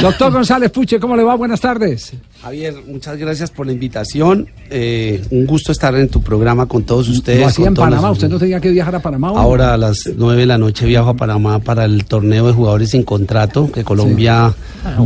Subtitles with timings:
[0.00, 1.34] Doctor González Puche, ¿cómo le va?
[1.34, 2.12] Buenas tardes.
[2.42, 4.46] Javier, muchas gracias por la invitación.
[4.70, 7.40] Eh, un gusto estar en tu programa con todos ustedes.
[7.40, 9.28] Lo hacía con en Panamá, los- usted no tenía que viajar a Panamá.
[9.30, 12.90] Ahora a las 9 de la noche viajo a Panamá para el torneo de jugadores
[12.90, 14.54] sin contrato, que Colombia,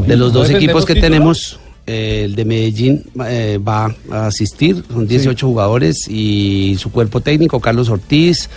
[0.07, 5.07] de los dos equipos que tenemos, eh, el de Medellín eh, va a asistir, son
[5.09, 8.51] 18 jugadores y su cuerpo técnico, Carlos Ortiz,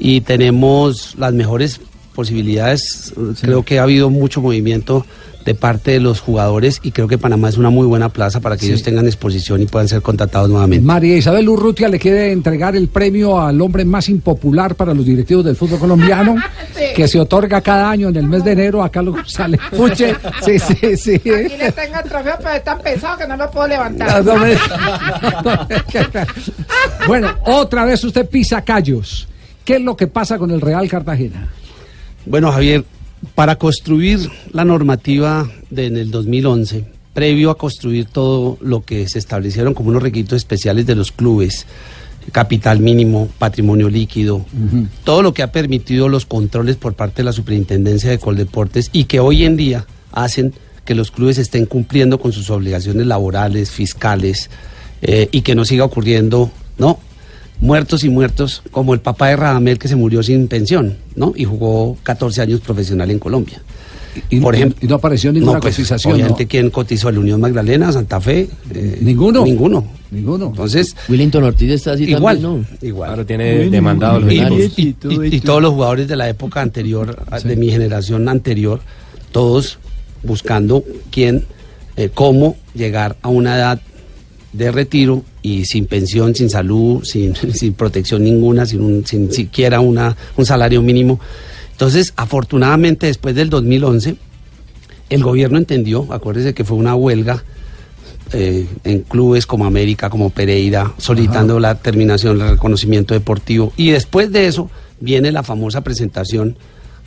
[0.00, 1.80] y tenemos las mejores
[2.14, 3.14] posibilidades.
[3.40, 5.06] Creo que ha habido mucho movimiento
[5.44, 8.56] de parte de los jugadores y creo que Panamá es una muy buena plaza para
[8.56, 10.84] que ellos tengan exposición y puedan ser contratados nuevamente.
[10.84, 15.44] María Isabel Urrutia le quiere entregar el premio al hombre más impopular para los directivos
[15.44, 16.36] del fútbol colombiano,
[16.94, 20.14] que se otorga cada año en el mes de enero a Carlos González Puche.
[20.44, 21.14] Sí, sí, sí.
[21.14, 24.22] Aquí le tengo el trofeo, pero es tan pesado que no lo puedo levantar.
[24.24, 24.56] No, no me-
[27.06, 29.26] bueno, otra vez usted pisa callos.
[29.64, 31.48] ¿Qué es lo que pasa con el Real Cartagena?
[32.26, 32.84] Bueno, Javier,
[33.34, 39.18] para construir la normativa de en el 2011, previo a construir todo lo que se
[39.18, 41.66] establecieron como unos requisitos especiales de los clubes,
[42.32, 44.44] capital mínimo, patrimonio líquido,
[45.04, 49.04] todo lo que ha permitido los controles por parte de la Superintendencia de Coldeportes y
[49.04, 50.54] que hoy en día hacen
[50.84, 54.50] que los clubes estén cumpliendo con sus obligaciones laborales, fiscales,
[55.02, 56.98] eh, y que no siga ocurriendo, ¿no?
[57.60, 61.32] Muertos y muertos, como el papá de Radamel que se murió sin pensión, ¿no?
[61.36, 63.60] Y jugó 14 años profesional en Colombia.
[64.28, 66.14] Y, Por ejemplo, y no apareció ninguna pues, cotización.
[66.14, 66.48] Obviamente, ¿no?
[66.48, 67.10] ¿quién cotizó?
[67.10, 68.48] ¿El Unión Magdalena, Santa Fe?
[68.74, 69.44] Eh, Ninguno.
[69.44, 69.84] Ninguno.
[70.10, 70.46] Ninguno.
[70.46, 72.86] Entonces, Willington Ortiz está así igual, también, ¿no?
[72.88, 73.10] igual.
[73.10, 77.24] Ahora tiene demandado los y, y- y- y todos los jugadores de la época anterior,
[77.44, 78.80] de mi generación anterior,
[79.30, 79.78] todos
[80.24, 80.82] buscando
[81.12, 81.44] quién,
[81.96, 83.80] eh, cómo llegar a una edad
[84.52, 89.80] de retiro y sin pensión, sin salud, sin, sin protección ninguna, sin, un- sin siquiera
[89.80, 91.20] una, un salario mínimo.
[91.72, 94.16] Entonces, afortunadamente, después del 2011,
[95.08, 97.42] el gobierno entendió, acuérdese que fue una huelga
[98.32, 103.72] eh, en clubes como América, como Pereira, solicitando la terminación del reconocimiento deportivo.
[103.76, 106.56] Y después de eso viene la famosa presentación,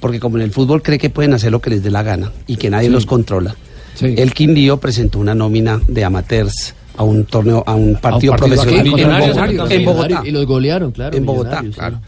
[0.01, 2.31] porque como en el fútbol cree que pueden hacer lo que les dé la gana
[2.47, 3.55] y que nadie los controla.
[3.95, 4.15] Sí.
[4.17, 8.79] El Quindío presentó una nómina de amateurs a un torneo, a un partido, partido profesional
[8.79, 9.71] aquí, en, Bogotá, Millonarios.
[9.71, 10.21] en Bogotá.
[10.25, 11.17] Y los golearon, claro.
[11.17, 11.99] En Bogotá, claro.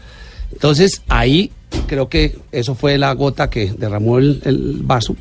[0.52, 1.50] Entonces ahí
[1.86, 5.16] creo que eso fue la gota que derramó el, el vaso.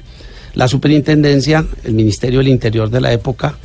[0.54, 3.58] La superintendencia, el Ministerio del Interior de la época,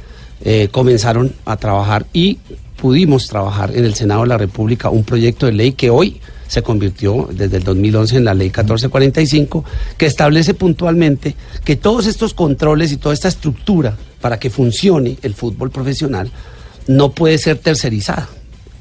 [0.43, 2.39] eh, comenzaron a trabajar y
[2.81, 6.19] pudimos trabajar en el Senado de la República un proyecto de ley que hoy
[6.51, 9.65] se convirtió desde el 2011 en la ley 1445,
[9.97, 15.35] que establece puntualmente que todos estos controles y toda esta estructura para que funcione el
[15.35, 16.33] fútbol profesional
[16.89, 18.29] no puede ser tercerizada.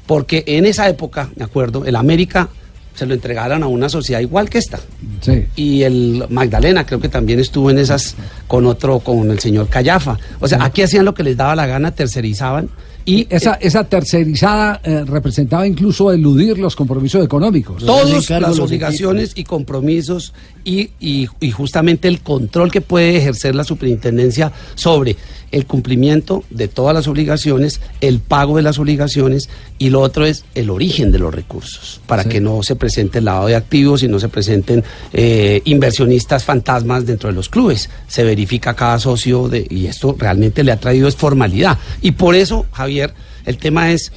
[0.08, 2.48] Porque en esa época, me acuerdo, el América
[2.92, 4.80] se lo entregaron a una sociedad igual que esta.
[5.20, 5.46] Sí.
[5.54, 8.16] Y el Magdalena creo que también estuvo en esas
[8.48, 10.18] con otro, con el señor Callafa.
[10.40, 12.68] O sea, aquí hacían lo que les daba la gana, tercerizaban.
[13.10, 17.84] Y Esa, esa tercerizada eh, representaba incluso eludir los compromisos económicos.
[17.84, 20.32] todas las obligaciones y compromisos
[20.64, 25.16] y, y- y justamente el control que puede ejercer la superintendencia sobre
[25.52, 30.44] el cumplimiento de todas las obligaciones, el pago de las obligaciones y lo otro es
[30.54, 32.28] el origen de los recursos, para Sí.
[32.28, 37.06] que no se presente el lavado de activos y no se presenten eh, inversionistas fantasmas
[37.06, 37.90] dentro de los clubes.
[38.06, 41.78] Se verifica cada socio de, y esto realmente le ha traído es formalidad.
[42.00, 43.12] Y por eso, Javier,
[43.44, 44.12] el tema es,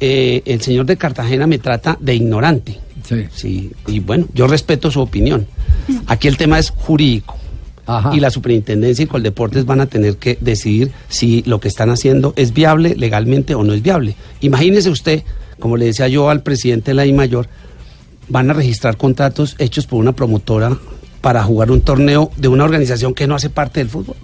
[0.00, 2.78] eh, el señor de Cartagena me trata de ignorante.
[3.08, 3.24] Sí.
[3.34, 5.46] Sí, y bueno, yo respeto su opinión.
[6.06, 7.36] Aquí el tema es jurídico.
[7.86, 8.14] Ajá.
[8.14, 12.32] Y la superintendencia y Coldeportes van a tener que decidir si lo que están haciendo
[12.36, 14.14] es viable legalmente o no es viable.
[14.40, 15.22] Imagínese usted,
[15.58, 17.48] como le decía yo al presidente de la I Mayor,
[18.28, 20.78] van a registrar contratos hechos por una promotora
[21.20, 24.16] para jugar un torneo de una organización que no hace parte del fútbol.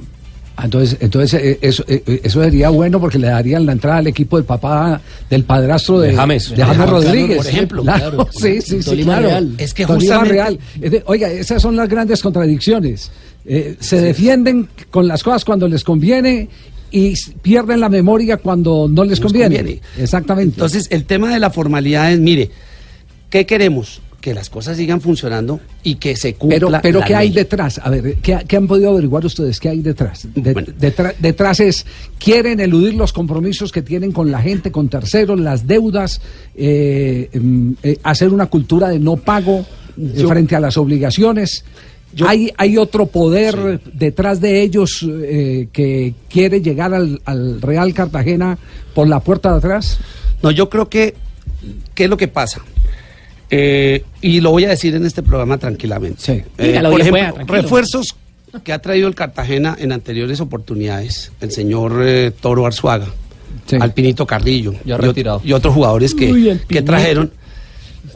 [0.56, 4.06] Ah, Entonces, entonces eh, eso, eh, eso sería bueno porque le darían la entrada al
[4.08, 6.50] equipo del papá, del padrastro de, De James.
[6.54, 7.36] de James Rodríguez.
[7.38, 7.82] Por ejemplo.
[7.82, 8.28] Claro, Claro.
[8.38, 9.28] sí, sí, sí, Tolima claro.
[9.28, 9.54] Real.
[9.56, 10.58] Es que Tolima justamente- Real.
[10.82, 13.10] Es de- oiga, esas son las grandes contradicciones.
[13.46, 16.48] Eh, se defienden con las cosas cuando les conviene
[16.90, 19.56] y pierden la memoria cuando no les conviene.
[19.56, 19.80] conviene.
[19.98, 20.54] Exactamente.
[20.54, 22.50] Entonces, el tema de la formalidad es, mire,
[23.30, 24.02] ¿qué queremos?
[24.20, 27.80] que las cosas sigan funcionando y que se cumpla Pero, pero la ¿qué hay detrás?
[27.82, 29.58] A ver, ¿qué, qué han podido averiguar ustedes?
[29.58, 30.28] ¿Qué hay detrás?
[30.34, 30.68] De- Bueno.
[30.78, 31.86] detra- detrás es,
[32.18, 36.20] quieren eludir los compromisos que tienen con la gente, con terceros, las deudas,
[36.54, 39.60] eh, mm, eh, hacer una cultura de no pago
[39.96, 41.64] eh, Yo- frente a las obligaciones.
[42.12, 47.94] Yo- hay, hay otro poder detrás de ellos eh, que quiere llegar al, al Real
[47.94, 48.58] Cartagena
[48.94, 49.98] por la puerta de atrás.
[50.42, 51.14] No, yo creo que,
[51.94, 52.60] ¿qué es lo que pasa?
[53.50, 56.20] Eh, y lo voy a decir en este programa tranquilamente.
[56.20, 56.32] Sí.
[56.58, 58.16] Eh, Dígalo, por ejemplo, pueda, refuerzos
[58.64, 63.06] que ha traído el Cartagena en anteriores oportunidades, el señor eh, Toro Arzuaga,
[63.66, 63.76] Sí.
[63.80, 64.96] Alpinito Carrillo Ya
[65.42, 67.32] y y otros jugadores que, Uy, que trajeron,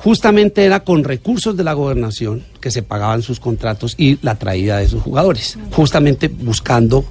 [0.05, 4.77] justamente era con recursos de la gobernación que se pagaban sus contratos y la traída
[4.77, 7.07] de sus jugadores, justamente buscando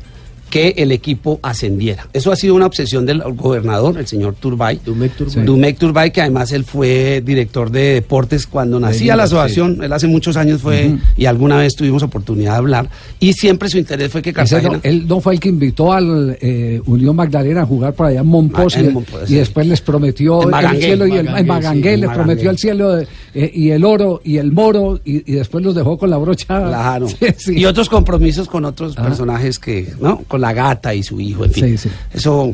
[0.54, 2.08] que el equipo ascendiera.
[2.14, 4.80] Eso ha sido una obsesión del gobernador, el señor Turbay.
[4.86, 5.46] Dumec Turbay.
[5.46, 10.06] Dumec Turbay, que además él fue director de deportes cuando nacía la asociación, él hace
[10.06, 12.88] muchos años fue, y alguna vez tuvimos oportunidad de hablar,
[13.20, 14.74] y siempre su interés fue que Cartagena...
[14.76, 18.20] no- él no fue el que invitó al eh, Unión Magdalena a jugar por allá
[18.20, 19.36] en Monpós en y, Monpós, y sí.
[19.36, 22.58] después les prometió En el cielo y el en Magangué, Magangué sí, les prometió el
[22.60, 23.08] cielo eh,
[23.56, 26.46] y el oro y el moro y, y después los dejó con la brocha.
[26.46, 27.08] Claro.
[27.20, 27.54] Sí, sí.
[27.60, 29.08] Y otros compromisos con otros Ajá.
[29.08, 30.20] personajes que, ¿no?
[30.28, 31.78] Con la gata y su hijo, en fin.
[31.78, 31.96] Sí, sí.
[32.14, 32.54] Eso,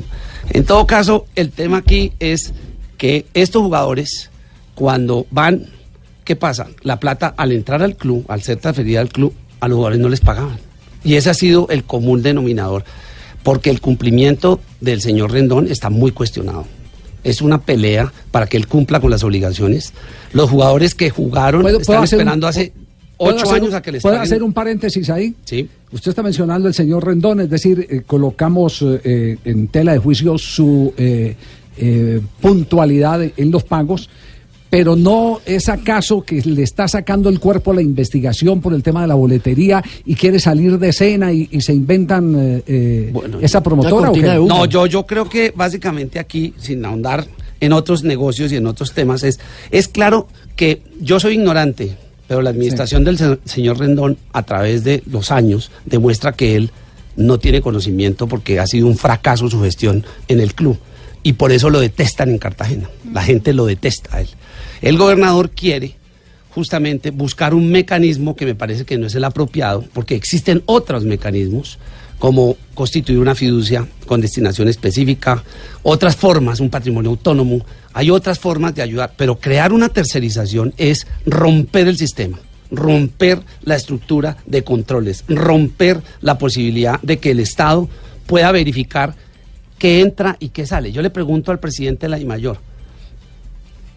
[0.52, 2.54] en todo caso, el tema aquí es
[2.98, 4.30] que estos jugadores,
[4.76, 5.66] cuando van,
[6.24, 6.68] ¿qué pasa?
[6.84, 10.10] La plata, al entrar al club, al ser transferida al club, a los jugadores no
[10.10, 10.58] les pagaban.
[11.04, 12.84] Y ese ha sido el común denominador,
[13.44, 16.66] porque el cumplimiento del señor Rendón está muy cuestionado.
[17.24, 19.94] Es una pelea para que él cumpla con las obligaciones.
[20.32, 22.79] Los jugadores que jugaron ¿Puedo- puedo están un- esperando hace ¿Puedo
[23.20, 24.32] ocho hacer años un- a que les ¿Puedo paguen.
[24.32, 25.34] hacer un paréntesis ahí?
[25.46, 25.68] Sí.
[25.92, 30.00] Usted está mencionando el señor Rendón, es decir, eh, colocamos eh, eh, en tela de
[30.00, 31.36] juicio su eh,
[31.78, 34.10] eh, puntualidad en los pagos,
[34.70, 38.84] pero no es acaso que le está sacando el cuerpo a la investigación por el
[38.84, 42.62] tema de la boletería y quiere salir de escena y, y se inventan
[43.12, 44.12] Bueno, esa promotora.
[44.12, 44.22] ¿o qué?
[44.22, 47.26] No, yo, yo creo que básicamente aquí, sin ahondar
[47.62, 49.40] en otros negocios y en otros temas, es,
[49.72, 51.98] es claro que yo soy ignorante,
[52.30, 56.72] pero la administración del se- señor Rendón, a través de los años, demuestra que él
[57.18, 60.78] no tiene conocimiento porque ha sido un fracaso su gestión en el club.
[61.24, 62.90] Y por eso lo detestan en Cartagena.
[63.12, 64.30] La gente lo detesta a él.
[64.82, 65.96] El gobernador quiere
[66.52, 71.04] justamente buscar un mecanismo que me parece que no es el apropiado, porque existen otros
[71.04, 71.78] mecanismos,
[72.20, 75.44] como constituir una fiducia con destinación específica,
[75.84, 81.08] otras formas, un patrimonio autónomo, hay otras formas de ayudar, pero crear una tercerización es
[81.26, 82.40] romper el sistema
[82.72, 87.90] romper la estructura de controles, romper la posibilidad de que el Estado
[88.28, 89.16] pueda verificar
[89.78, 90.92] qué entra y qué sale.
[90.92, 92.60] Yo le pregunto al presidente de la DIMAYOR,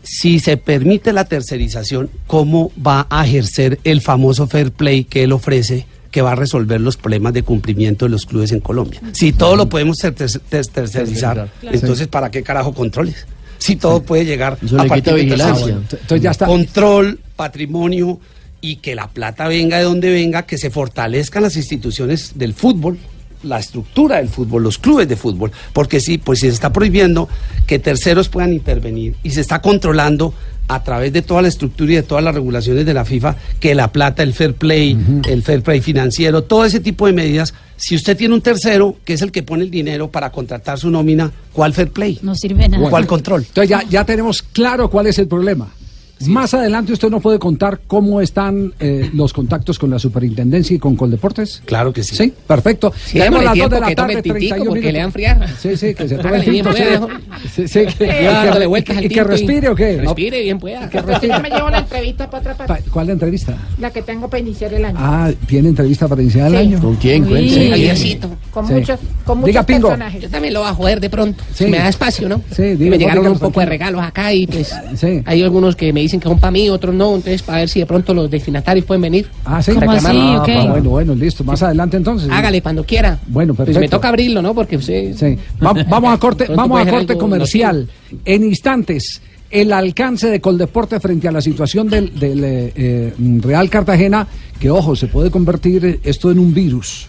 [0.03, 5.33] si se permite la tercerización, ¿cómo va a ejercer el famoso fair play que él
[5.33, 9.01] ofrece que va a resolver los problemas de cumplimiento de los clubes en Colombia?
[9.13, 13.27] Si todo lo podemos ter- ter- ter- tercerizar, entonces ¿para qué carajo controles?
[13.59, 15.69] Si todo puede llegar Eso le partir de vigilancia.
[15.91, 16.47] Entonces ya está.
[16.47, 18.21] Control, patrimonio
[18.61, 22.99] y que la plata venga de donde venga, que se fortalezcan las instituciones del fútbol,
[23.43, 27.29] la estructura del fútbol, los clubes de fútbol, porque sí, pues si se está prohibiendo
[27.67, 30.33] que terceros puedan intervenir y se está controlando
[30.69, 33.75] a través de toda la estructura y de todas las regulaciones de la FIFA que
[33.75, 34.97] la plata, el fair play,
[35.29, 39.15] el fair play financiero, todo ese tipo de medidas, si usted tiene un tercero que
[39.15, 42.19] es el que pone el dinero para contratar su nómina, ¿cuál fair play?
[42.23, 42.89] No sirve nada.
[42.89, 43.45] ¿Cuál control?
[43.47, 45.69] Entonces ya, ya tenemos claro cuál es el problema.
[46.29, 50.79] Más adelante usted nos puede contar cómo están eh, los contactos con la superintendencia y
[50.79, 51.63] con Coldeportes.
[51.65, 52.17] Claro que sí.
[52.17, 52.93] Sí, perfecto.
[53.05, 55.49] Sí, Tenemos las dos tiempo de la que tarde, tintico, 31 porque le dan friar.
[55.61, 56.73] Sí, sí, que se tome el tinto.
[56.73, 56.83] sí.
[57.55, 59.97] Sí, sí, que, que- dándole que- vueltas al que y- respire o qué.
[59.97, 60.89] No, Respire bien, pueda.
[60.89, 61.35] que respire.
[61.35, 62.91] Yo me llevo la entrevista para otra Pa- parte.
[62.91, 63.57] ¿Cuál la entrevista?
[63.81, 64.97] La que tengo para iniciar el año.
[65.01, 66.59] Ah, ¿tiene entrevista para iniciar el Sí.
[66.59, 66.81] año?
[66.81, 67.25] ¿Con quién?
[67.29, 68.75] Javiercito, con Sí.
[68.75, 69.89] muchos, con muchos Diga, Pingo.
[69.89, 70.23] personajes.
[70.23, 71.43] Yo también lo voy a joder de pronto.
[71.55, 71.65] Sí.
[71.65, 72.41] Si me da espacio, ¿no?
[72.55, 75.23] Sí, diga, me llegaron un poco de regalos acá y pues Sí.
[75.25, 77.15] hay algunos que me dicen que son para mí, otros no.
[77.15, 79.29] Entonces, para ver si de pronto los destinatarios pueden venir.
[79.45, 79.73] Ah, sí.
[79.73, 80.07] ¿Cómo así?
[80.11, 80.47] Ah, ok.
[80.47, 81.45] pa- bueno, bueno, listo.
[81.45, 82.29] Más adelante entonces.
[82.31, 83.19] Hágale cuando quiera.
[83.27, 83.81] Bueno, Pues perfecto.
[83.81, 84.55] me toca abrirlo, ¿no?
[84.55, 85.15] Porque usted...
[85.17, 85.37] Sí.
[85.65, 87.89] Va- vamos a corte, vamos a corte comercial.
[88.25, 93.69] En instantes, el alcance de Coldeporte frente a la situación del, del, eh, eh, Real
[93.69, 94.27] Cartagena,
[94.59, 97.09] que ojo, se puede convertir esto en un virus.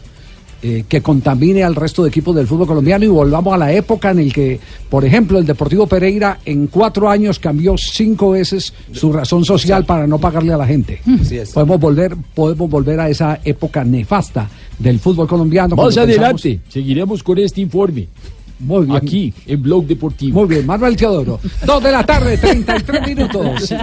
[0.65, 4.11] Eh, que contamine al resto de equipos del fútbol colombiano y volvamos a la época
[4.11, 9.11] en el que, por ejemplo, el Deportivo Pereira en cuatro años cambió cinco veces su
[9.11, 11.01] razón social para no pagarle a la gente.
[11.21, 11.51] Así es.
[11.51, 15.75] Podemos volver, podemos volver a esa época nefasta del fútbol colombiano.
[15.75, 18.07] Más adelante pensamos- seguiremos con este informe.
[18.59, 18.95] Muy bien.
[18.95, 20.39] Aquí, en Blog Deportivo.
[20.39, 21.37] Muy bien, Manuel Teodoro.
[21.65, 23.73] Dos de la tarde, 33 minutos.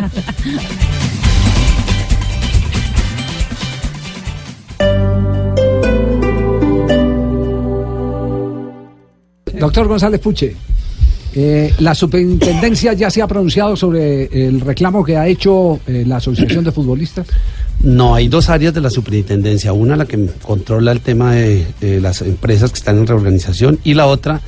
[9.61, 10.57] Doctor González Puche,
[11.35, 16.17] eh, la superintendencia ya se ha pronunciado sobre el reclamo que ha hecho eh, la
[16.17, 17.27] Asociación de Futbolistas.
[17.83, 19.73] No, hay dos áreas de la superintendencia.
[19.73, 21.67] Una, la que controla el tema de,
[22.01, 24.41] las empresas que están en reorganización y la otra,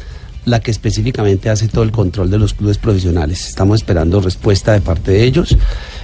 [0.44, 3.48] la que específicamente hace todo el control de los clubes profesionales.
[3.48, 5.56] Estamos esperando respuesta de parte de ellos.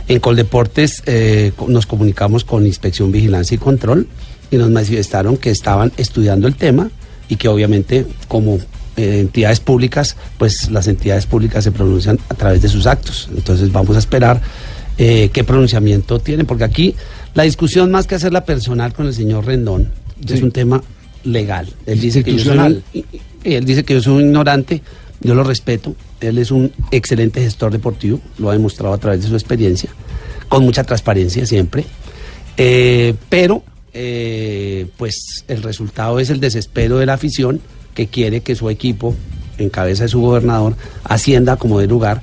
[0.07, 4.07] En Coldeportes eh, nos comunicamos con Inspección, Vigilancia y Control
[4.51, 6.91] y nos manifestaron que estaban estudiando el tema
[7.29, 8.59] y que obviamente como
[8.99, 13.29] entidades públicas, pues las entidades públicas se pronuncian a través de sus actos.
[13.35, 14.41] Entonces vamos a esperar
[14.99, 16.95] eh, qué pronunciamiento tienen, porque aquí
[17.35, 19.91] la discusión más que hacerla personal con el señor Rendón
[20.29, 20.83] es un tema
[21.25, 21.69] legal.
[21.87, 22.83] Él dice que yo soy
[23.45, 24.83] él dice que yo soy un ignorante,
[25.21, 25.95] yo lo respeto.
[26.21, 29.91] Él es un excelente gestor deportivo, lo ha demostrado a través de su experiencia,
[30.49, 31.85] con mucha transparencia siempre.
[32.57, 33.63] Eh, pero,
[33.95, 37.61] eh, pues el resultado es el desespero de la afición
[37.99, 39.17] que quiere que su equipo,
[39.59, 42.23] en cabeza de su gobernador, ascienda como de lugar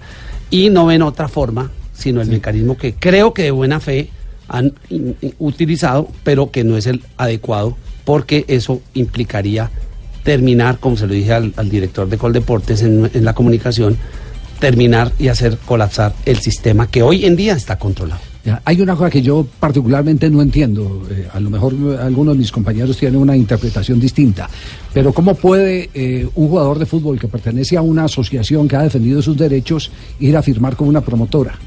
[0.50, 4.10] y no ven otra forma sino el mecanismo que creo que de buena fe
[4.48, 9.70] han in- in- utilizado, pero que no es el adecuado, porque eso implicaría
[10.24, 13.98] terminar, como se lo dije al, al director de Coldeportes en, en la comunicación,
[14.60, 18.22] terminar y hacer colapsar el sistema que hoy en día está controlado.
[18.46, 21.02] Ya, Hay una cosa que yo particularmente no entiendo.
[21.10, 24.48] eh, a lo mejor algunos de mis compañeros tienen una interpretación distinta.
[24.94, 28.84] Pero ¿cómo puede eh, un jugador de fútbol que pertenece a una asociación que ha
[28.84, 31.58] defendido sus derechos ir a firmar con una promotora?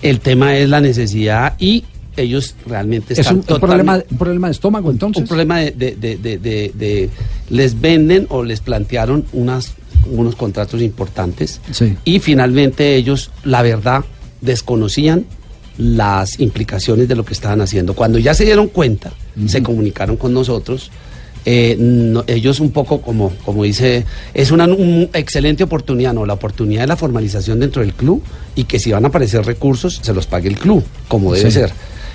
[0.00, 1.82] El tema es la necesidad y
[2.16, 5.22] ellos realmente ¿Es están un, un problema, un problema de estómago entonces?
[5.22, 7.10] un problema de, de- de- de- de- de-
[7.50, 9.74] les venden o les plantearon unas
[10.10, 11.94] unos contratos importantes Sí.
[12.04, 14.04] y finalmente ellos la verdad
[14.40, 15.26] desconocían
[15.78, 17.94] las implicaciones de lo que estaban haciendo.
[17.94, 19.12] Cuando ya se dieron cuenta
[19.46, 20.90] se comunicaron con nosotros
[21.44, 24.04] eh, no- ellos un poco como como dice
[24.34, 28.20] es una un- excelente oportunidad no la oportunidad de la formalización dentro del club
[28.56, 31.58] y que si van a aparecer recursos se los pague el club como debe Sí.
[31.60, 31.70] ser.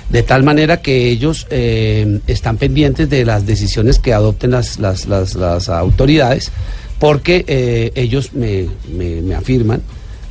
[0.09, 5.07] De tal manera que ellos eh, están pendientes de las decisiones que adopten las, las,
[5.07, 6.51] las- las autoridades,
[6.99, 9.81] porque eh, ellos me, me- me afirman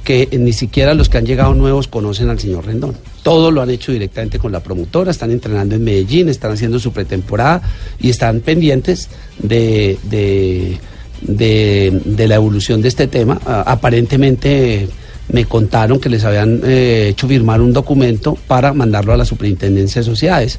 [0.05, 2.97] que ni siquiera los que han llegado nuevos conocen al señor Rendón.
[3.23, 6.93] Todo lo han hecho directamente con la promotora, están entrenando en Medellín, están haciendo su
[6.93, 7.63] pretemporada
[8.01, 10.79] y están pendientes de, de,
[11.21, 13.41] de- la evolución de este tema.
[13.47, 14.89] Ah, aparentemente
[15.31, 20.01] me contaron que les habían eh, hecho firmar un documento para mandarlo a la superintendencia
[20.01, 20.59] de sociedades.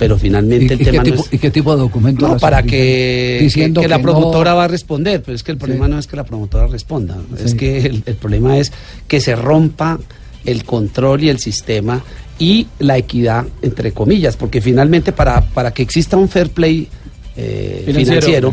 [0.00, 2.26] Pero finalmente ¿Y, el y tema qué no tipo, es- ¿Y qué tipo de documento?
[2.26, 5.52] no, para que, que- Diciendo que la no- promotora va a responder, pero es que
[5.52, 8.72] el problema no es que la promotora responda, es que el, el problema es
[9.06, 10.00] que se rompa
[10.46, 12.02] el control y el sistema
[12.38, 16.88] y la equidad, entre comillas, porque finalmente para, para que exista un fair play
[17.36, 18.50] eh, Financiero,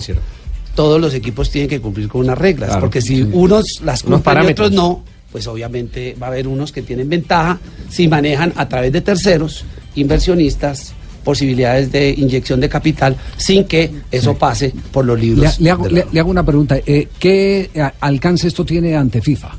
[0.76, 3.30] todos los equipos tienen que cumplir con unas reglas, Claro, porque si sí.
[3.32, 7.58] unos las cumplen y otros no, pues obviamente va a haber unos que tienen ventaja
[7.90, 9.64] si manejan a través de terceros,
[9.96, 10.94] inversionistas,
[11.32, 15.60] posibilidades de inyección de capital sin que eso pase por los libros.
[15.60, 16.78] le hago, le- hago una pregunta.
[16.86, 19.50] eh, ¿Qué eh, alcance esto tiene ante FIFA?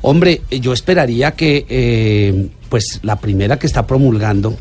[0.00, 4.56] Hombre, eh, yo esperaría que eh, pues la primera que está promulgando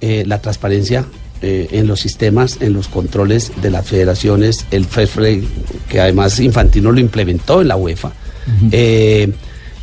[0.00, 1.04] eh, la transparencia
[1.42, 5.46] eh, en los sistemas, en los controles de las federaciones, el fair play,
[5.90, 8.12] que además Infantino lo implementó en la UEFA.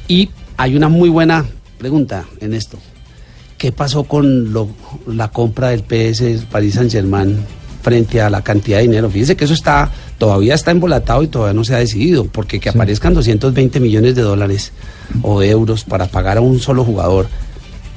[0.08, 1.46] Y hay una muy buena
[1.78, 2.80] pregunta en esto.
[3.58, 4.70] ¿Qué pasó con lo-
[5.08, 7.38] la compra del PS Paris Saint Germain
[7.82, 9.10] frente a la cantidad de dinero?
[9.10, 12.70] Fíjese que eso está todavía está embolatado y todavía no se ha decidido, porque que
[12.70, 14.72] aparezcan 220 millones de dólares
[15.22, 17.28] o de euros para pagar a un solo jugador,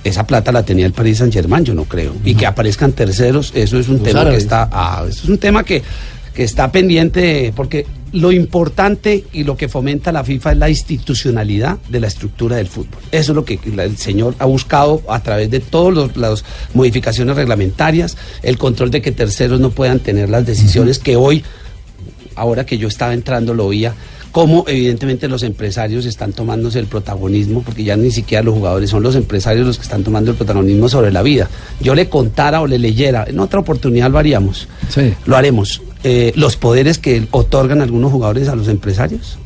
[0.04, 2.14] esa plata la tenía el Paris Saint Germain, yo no creo.
[2.24, 5.38] Y que aparezcan terceros, eso es un Los tema que está, ah, eso es un
[5.38, 5.82] tema que,
[6.34, 11.78] que está pendiente, porque lo importante y lo que fomenta la FIFA es la institucionalidad
[11.88, 13.00] de la estructura del fútbol.
[13.12, 16.44] Eso es lo que el señor ha buscado a través de todas las
[16.74, 21.44] modificaciones reglamentarias, el control de que terceros no puedan tener las decisiones que hoy,
[22.34, 23.94] ahora que yo estaba entrando, lo oía,
[24.32, 29.02] cómo evidentemente los empresarios están tomándose el protagonismo, porque ya ni siquiera los jugadores son
[29.02, 31.48] los empresarios los que están tomando el protagonismo sobre la vida.
[31.80, 35.12] Yo le contara o le leyera, en otra oportunidad lo haríamos, Sí.
[35.26, 39.38] lo haremos, eh, los poderes que otorgan algunos jugadores a los empresarios.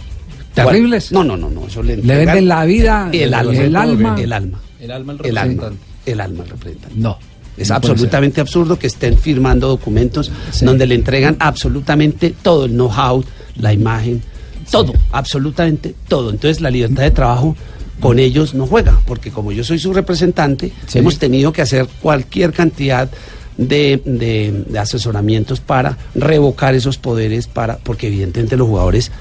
[0.55, 1.11] ¿Terribles?
[1.11, 4.17] No, no, no, no, eso le, ¿Le venden la vida, el alma, el alma?
[4.21, 5.79] el alma, El alma al el alma, representante.
[6.13, 6.97] el alma al representante.
[6.99, 7.19] No.
[7.57, 10.65] Es no absolutamente absurdo que estén firmando documentos Sí.
[10.65, 13.25] donde le entregan absolutamente todo el know-how,
[13.57, 14.23] la imagen,
[14.71, 16.31] todo, absolutamente todo.
[16.31, 17.57] Entonces la libertad de trabajo
[18.01, 20.99] con ellos no juega, porque como yo soy su representante, Sí.
[20.99, 23.09] hemos tenido que hacer cualquier cantidad
[23.57, 29.13] de, de- de asesoramientos para revocar esos poderes, para porque evidentemente los jugadores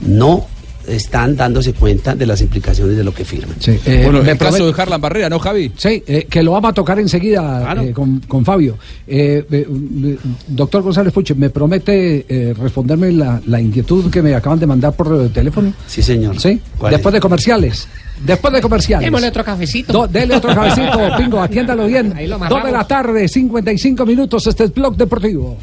[0.00, 0.46] no
[0.86, 3.56] están dándose cuenta de las implicaciones de lo que firman.
[3.60, 5.72] Sí, eh, bueno, me el caso de Harlan Barrera, ¿no, Javi?
[5.76, 7.82] Sí, eh, que lo vamos a tocar enseguida Claro.
[7.82, 8.76] eh, con, con Fabio.
[9.06, 14.34] Eh, eh, eh, doctor González Puche, ¿me promete eh, responderme la, la inquietud que me
[14.34, 15.72] acaban de mandar por teléfono?
[15.86, 16.38] Sí, señor.
[16.40, 17.16] Sí, ¿Cuál después es?
[17.16, 17.88] de comerciales.
[18.24, 19.06] Después de comerciales.
[19.06, 19.92] Démosle otro cafecito.
[19.92, 22.12] Do- dele otro cabecito, Pingo, atiéndalo bien.
[22.16, 25.56] Ahí lo Dos de la tarde, 55 minutos, este es Blog Deportivo.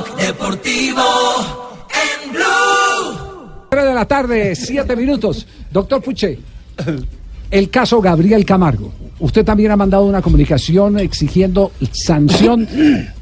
[0.00, 1.02] Blog Deportivo
[1.90, 3.66] en Blue.
[3.68, 5.46] 3 de la tarde, 7 minutos.
[5.70, 6.38] Doctor Puche,
[7.50, 8.92] el caso Gabriel Camargo.
[9.18, 12.66] Usted también ha mandado una comunicación exigiendo sanción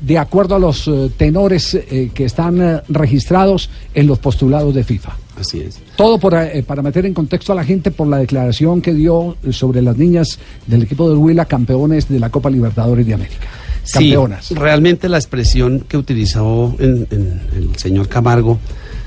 [0.00, 4.84] de acuerdo a los eh, tenores eh, que están eh, registrados en los postulados de
[4.84, 5.16] FIFA.
[5.40, 5.80] Así es.
[5.96, 9.36] Todo por, eh, para meter en contexto a la gente por la declaración que dio
[9.50, 13.48] sobre las niñas del equipo del Huila, campeones de la Copa Libertadores de América.
[13.92, 14.46] Campeonas.
[14.46, 18.58] Sí, realmente la expresión que utilizó en- en el señor Camargo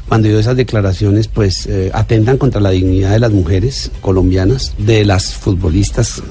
[0.07, 5.05] cuando dio esas declaraciones, pues eh, atentan contra la dignidad de las mujeres colombianas, de
[5.05, 6.21] las futbolistas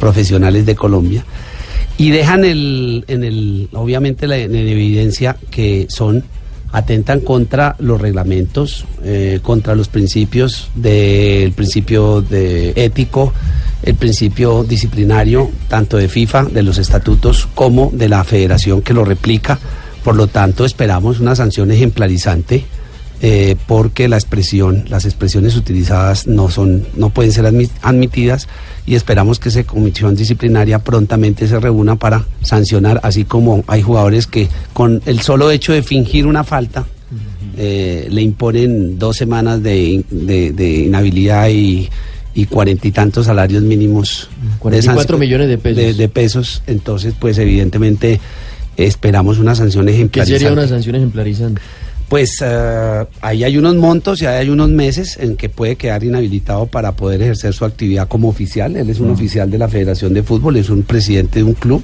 [0.00, 1.24] profesionales de Colombia
[1.98, 6.24] y dejan el, en el, obviamente la- en evidencia que son
[6.72, 13.32] atentan contra los reglamentos, eh, contra los principios del principio de ético,
[13.82, 19.04] el principio disciplinario, tanto de FIFA, de los estatutos, como de la federación que lo
[19.04, 19.58] replica.
[20.04, 22.64] Por lo tanto, esperamos una sanción ejemplarizante.
[23.24, 28.48] eh, porque la expresión, las expresiones utilizadas no son, no pueden ser admi- admitidas
[28.84, 34.26] y esperamos que esa comisión disciplinaria prontamente se reúna para sancionar, así como hay jugadores
[34.26, 36.84] que con el solo hecho de fingir una falta
[37.56, 41.88] eh, le imponen dos semanas de- de inhabilidad y
[42.34, 44.28] y cuarenta y tantos salarios mínimos.
[44.42, 45.76] de 44 sanc- millones de pesos.
[45.76, 46.62] De, de pesos.
[46.66, 48.20] Entonces, pues evidentemente
[48.76, 50.38] esperamos una sanción ¿Qué ejemplarizante.
[50.38, 51.60] sería una sanción ejemplarizante?
[52.08, 56.04] Pues eh, ahí hay unos montos y ahí hay unos meses en que puede quedar
[56.04, 58.76] inhabilitado para poder ejercer su actividad como oficial.
[58.76, 59.12] Él es un Mm.
[59.12, 61.82] oficial de la Federación de Fútbol, es un presidente de un club.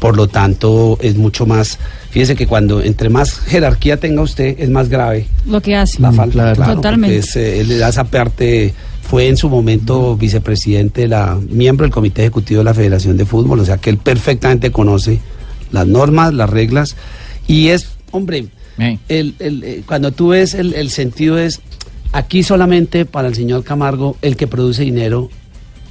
[0.00, 1.78] Por lo tanto, es mucho más.
[2.10, 6.00] Fíjese que cuando entre más jerarquía tenga usted, es más grave Lo que hace.
[6.00, 6.32] la falta.
[6.32, 6.56] claro.
[6.56, 7.18] claro, Totalmente.
[7.18, 8.74] es, eh, él le da esa parte.
[9.08, 13.24] Fue en su momento vicepresidente, de la, miembro del Comité Ejecutivo de la Federación de
[13.24, 15.20] Fútbol, o sea que él perfectamente conoce
[15.72, 16.96] las normas, las reglas,
[17.46, 18.48] y es, hombre,
[19.08, 21.60] el, el, eh, cuando tú ves el, el sentido es,
[22.12, 25.30] aquí solamente para el señor Camargo, el que produce dinero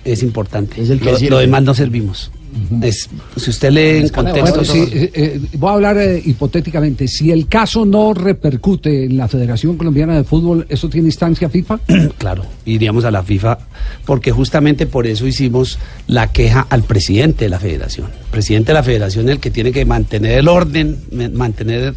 [0.05, 0.81] es importante.
[0.81, 2.31] Es el que lo demás no servimos.
[2.81, 4.61] Es, si usted lee en contexto...
[4.63, 7.07] Bueno, eh, eh, voy a hablar eh, hipotéticamente.
[7.07, 11.79] Si el caso no repercute en la Federación Colombiana de Fútbol, ¿eso tiene instancia FIFA?
[12.17, 13.59] Claro, iríamos a la FIFA
[14.05, 18.07] porque justamente por eso hicimos la queja al presidente de la federación.
[18.31, 20.97] Presidente de la federación el que tiene que mantener el orden,
[21.33, 21.93] mantener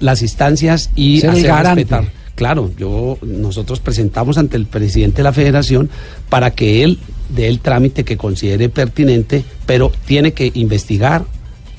[0.00, 2.04] las instancias y Ser el hacer respetar.
[2.34, 5.90] Claro, yo nosotros presentamos ante el presidente de la federación
[6.30, 6.98] para que él
[7.34, 11.24] dé el trámite que considere pertinente, pero tiene que investigar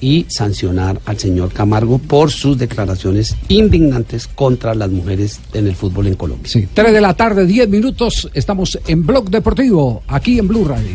[0.01, 6.07] y sancionar al señor Camargo por sus declaraciones indignantes contra las mujeres en el fútbol
[6.07, 6.51] en Colombia.
[6.51, 6.67] Sí.
[6.73, 8.29] 3 de la tarde, 10 minutos.
[8.33, 10.89] Estamos en Blog Deportivo, aquí en Blue Radio.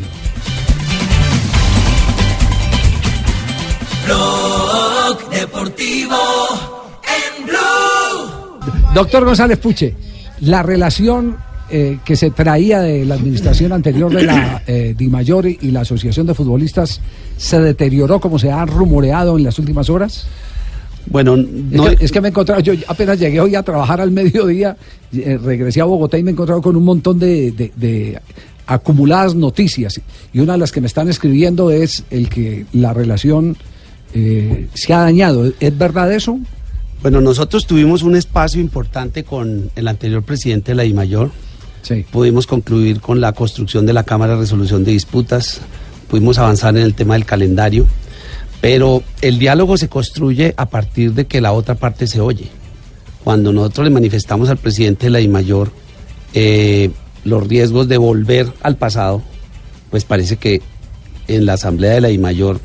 [4.04, 6.16] Blog Deportivo
[7.04, 8.92] en Blue.
[8.92, 9.94] Doctor González Puche,
[10.40, 11.36] la relación
[11.70, 16.26] eh, que se traía de la administración anterior de la eh, DIMAYOR y la Asociación
[16.26, 17.00] de Futbolistas
[17.36, 20.26] se deterioró como se ha rumoreado en las últimas horas.
[21.08, 24.00] Bueno, Es, no, que, es que me he encontrado, yo apenas llegué hoy a trabajar
[24.00, 24.76] al mediodía,
[25.12, 28.20] eh, regresé a Bogotá y me he encontrado con un montón de, de- de
[28.66, 30.00] acumuladas noticias.
[30.32, 33.56] Y una de las que me están escribiendo es el que la relación
[34.14, 35.52] eh, se ha dañado.
[35.60, 36.38] ¿Es verdad eso?
[37.02, 41.30] bueno, nosotros tuvimos un espacio importante con el anterior presidente de la DIMAYOR.
[41.86, 42.04] Sí.
[42.10, 45.60] Pudimos concluir con la construcción de la Cámara de Resolución de Disputas,
[46.08, 47.86] pudimos avanzar en el tema del calendario,
[48.60, 52.48] pero el diálogo se construye a partir de que la otra parte se oye.
[53.22, 55.70] Cuando nosotros le manifestamos al presidente de la DIMAYOR
[56.34, 56.90] eh,
[57.22, 59.22] los riesgos de volver al pasado,
[59.88, 60.62] pues parece que
[61.28, 62.58] en la Asamblea de la DIMAYOR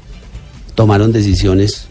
[0.73, 1.89] tomaron decisiones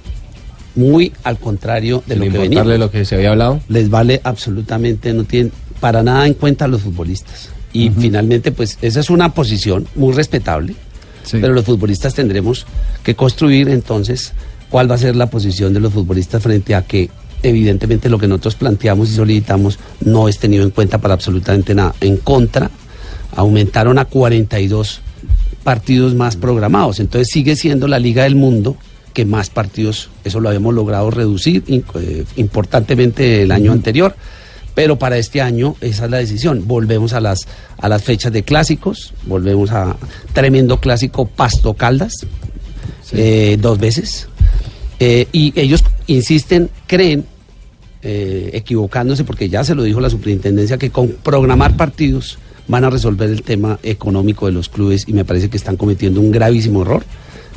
[0.74, 3.60] muy al contrario de Sin lo que venía lo que se había hablado.
[3.68, 7.48] les vale absolutamente, no tienen para nada en cuenta a los futbolistas.
[7.72, 10.74] Y finalmente, pues esa es una posición muy respetable,
[11.22, 11.38] Sí.
[11.40, 12.66] pero los futbolistas tendremos
[13.02, 14.32] que construir entonces
[14.70, 17.10] cuál va a ser la posición de los futbolistas frente a que
[17.42, 21.94] evidentemente lo que nosotros planteamos y solicitamos no es tenido en cuenta para absolutamente nada.
[22.00, 22.70] En contra
[23.36, 25.00] aumentaron a 42
[25.62, 27.00] partidos más programados.
[27.00, 28.76] Entonces sigue siendo la Liga del Mundo
[29.12, 34.14] que más partidos, eso lo habíamos logrado reducir eh, importantemente el año anterior,
[34.74, 36.66] pero para este año esa es la decisión.
[36.66, 37.46] Volvemos a las,
[37.78, 39.96] a las fechas de clásicos, volvemos a
[40.32, 42.12] tremendo clásico Pasto Caldas,
[43.12, 44.28] eh, dos veces,
[45.02, 47.24] Eh, y ellos insisten, creen,
[48.02, 52.90] eh, equivocándose, porque ya se lo dijo la superintendencia, que con programar partidos van a
[52.90, 56.82] resolver el tema económico de los clubes y me parece que están cometiendo un gravísimo
[56.82, 57.02] error.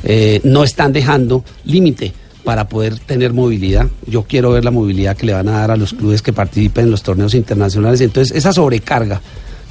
[0.04, 2.12] Eh, no están dejando límite
[2.44, 3.86] para poder tener movilidad.
[4.06, 6.84] Yo quiero ver la movilidad que le van a dar a los clubes que participen
[6.84, 8.00] en los torneos internacionales.
[8.02, 9.20] Entonces, esa sobrecarga,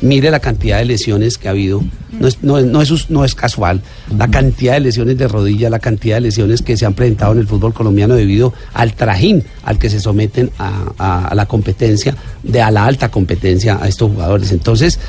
[0.01, 1.81] mire la cantidad de lesiones que ha habido,
[2.19, 3.81] no es, no no es, no es casual,
[4.17, 7.39] la cantidad de lesiones de rodilla, la cantidad de lesiones que se han presentado en
[7.39, 12.15] el fútbol colombiano debido al trajín al que se someten a, a- a la competencia,
[12.41, 14.51] de a la alta competencia a estos jugadores.
[14.51, 14.99] Entonces,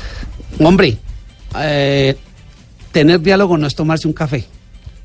[0.59, 0.97] hombre,
[1.59, 2.15] eh,
[2.91, 4.45] tener diálogo no es tomarse un café.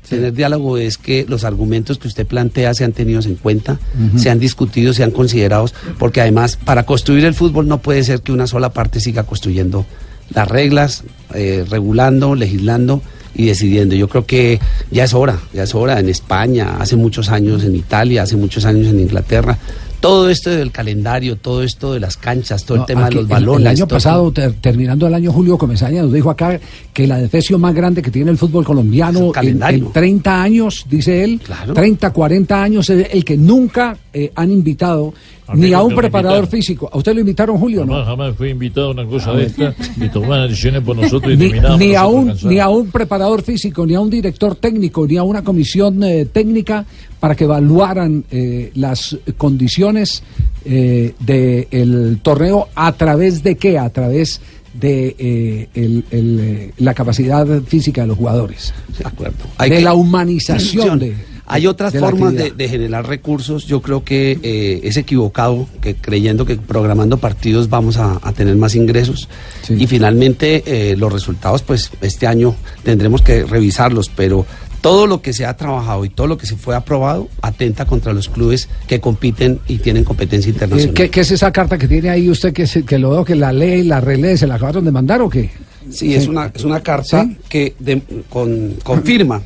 [0.09, 4.19] Tener diálogo es que los argumentos que usted plantea sean tenidos en cuenta, Ujú.
[4.19, 8.47] sean discutidos, sean considerados, porque además para construir el fútbol no puede ser que una
[8.47, 9.85] sola parte siga construyendo
[10.33, 13.01] las reglas, eh, regulando, legislando
[13.35, 13.95] y decidiendo.
[13.95, 14.59] Yo creo que
[14.91, 18.65] ya es hora, ya es hora en España, hace muchos años en Italia, hace muchos
[18.65, 19.57] años en Inglaterra.
[20.01, 23.21] Todo esto del calendario, todo esto de las canchas, todo No, el tema de los
[23.23, 23.61] el- balones.
[23.61, 26.59] El, año pasado, ter- terminando el año, Julio Comesaña nos dijo acá
[26.91, 29.85] que la defección más grande que tiene el fútbol colombiano el en, calendario.
[29.85, 31.39] en 30 años, dice él,
[31.73, 35.13] 30, 40 años, es el que nunca eh, han invitado
[35.47, 36.89] A ni a un preparador físico.
[36.91, 37.93] ¿A usted lo invitaron, Julio, no?
[37.93, 41.33] Jamás, jamás fui invitado a una cosa A de esta, ni tomaban decisiones por nosotros
[41.33, 42.51] y Ni, ni a nosotros un, cansados.
[42.51, 46.25] ni a un preparador físico, ni a un director técnico, ni a una comisión eh,
[46.25, 46.85] técnica
[47.19, 50.23] para que evaluaran eh, las condiciones
[50.65, 54.41] eh, del torneo a través de qué, a través
[54.73, 58.73] de eh, el- el, la capacidad física de los jugadores.
[58.97, 59.37] De acuerdo.
[59.59, 61.13] de que- la humanización de,
[61.47, 63.65] Hay otras de formas de, generar recursos.
[63.65, 68.55] Yo creo que eh, es equivocado que creyendo que programando partidos vamos a, a tener
[68.55, 69.27] más ingresos.
[69.69, 74.45] Y finalmente eh, los resultados, pues este año tendremos que revisarlos, pero
[74.81, 78.13] todo lo que se ha trabajado y todo lo que se fue aprobado atenta contra
[78.13, 80.93] los clubes que compiten y tienen competencia internacional.
[80.95, 83.35] ¿Qué, qué es esa carta que tiene ahí usted que, se- que lo veo que
[83.35, 84.37] la lee y la relee?
[84.37, 85.51] ¿Se la acabaron de mandar o qué?
[85.91, 89.41] Sí, es una, es una carta que de- con- confirma.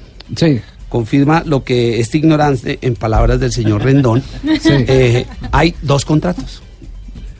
[0.89, 4.23] Confirma lo que es ignorante en palabras del señor Rendón.
[4.61, 4.69] Sí.
[4.71, 6.61] Eh, hay dos contratos.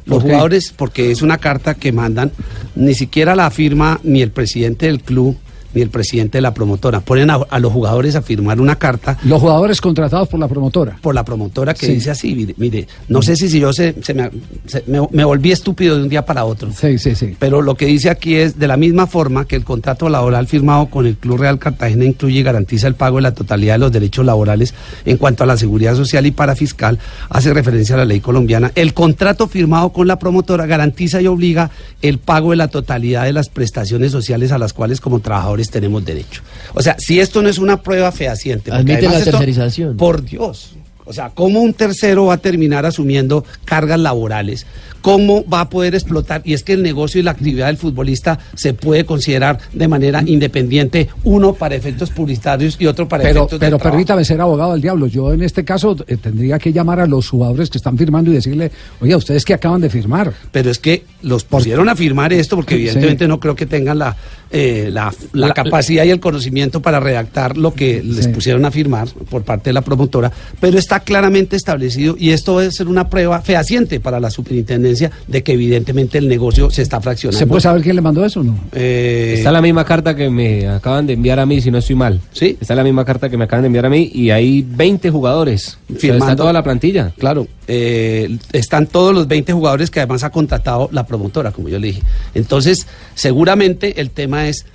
[0.06, 2.32] Los jugadores, porque es una carta que mandan,
[2.76, 5.36] ni siquiera la firma ni el presidente del club
[5.76, 7.02] ni el presidente de la promotora.
[7.02, 9.18] Ponen a, a los jugadores a firmar una carta.
[9.24, 10.98] Los jugadores contratados por la promotora.
[11.02, 11.94] Por la promotora que Sí.
[11.94, 14.32] dice así, mire, mire, no sé si, si yo se, se me,
[14.66, 16.72] se- me- me volví estúpido de un día para otro.
[16.72, 17.36] Sí, sí, sí.
[17.38, 20.88] Pero lo que dice aquí es, de la misma forma que el contrato laboral firmado
[20.88, 23.92] con el Club Real Cartagena incluye y garantiza el pago de la totalidad de los
[23.92, 24.74] derechos laborales
[25.06, 26.98] en cuanto a la seguridad social y parafiscal,
[27.30, 28.72] hace referencia a la ley colombiana.
[28.76, 31.70] El contrato firmado con la promotora garantiza y obliga
[32.02, 36.04] el pago de la totalidad de las prestaciones sociales a las cuales como trabajadores tenemos
[36.06, 36.42] derecho.
[36.74, 38.72] O sea, si esto no es una prueba fehaciente...
[38.72, 39.98] Admite la esto- tercerización.
[39.98, 40.76] Por Dios.
[41.08, 44.66] O sea, ¿cómo un tercero va a terminar asumiendo cargas laborales?
[45.02, 46.42] ¿Cómo va a poder explotar?
[46.46, 50.24] Y es que el negocio y la actividad del futbolista se puede considerar de manera
[50.26, 54.72] independiente, uno para efectos publicitarios y otro para Pero, efectos de pero permítame ser abogado
[54.72, 55.06] del diablo.
[55.06, 58.34] Yo en este caso eh, tendría que llamar a los jugadores que están firmando y
[58.34, 60.34] decirle, oye, ustedes que acaban de firmar.
[60.52, 62.82] Pero es que los pusieron a firmar esto porque Sí.
[62.82, 64.18] evidentemente no creo que tengan la,
[64.52, 68.72] eh, la, la La- capacidad y el conocimiento para redactar lo que les pusieron a
[68.72, 73.10] firmar por parte de la promotora, pero está claramente establecido y esto debe ser una
[73.10, 77.38] prueba fehaciente para la superintendencia de que evidentemente el negocio se está fraccionando.
[77.40, 78.58] ¿Se puede saber quién le mandó eso o no?
[78.74, 81.96] Eh, Está la misma carta que me acaban de enviar a mí, si no estoy
[81.96, 82.20] mal.
[82.32, 82.58] Sí.
[82.60, 85.78] Está la misma carta que me acaban de enviar a mí y hay 20 jugadores.
[85.88, 86.26] O sea, Firmando.
[86.26, 87.12] está toda la plantilla.
[87.18, 91.80] Claro, eh, están todos los 20 jugadores que además ha contratado la promotora, como yo
[91.80, 92.04] le dije.
[92.34, 94.66] Entonces, seguramente el tema es,